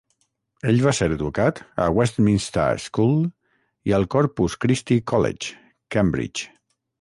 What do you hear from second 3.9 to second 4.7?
i al Corpus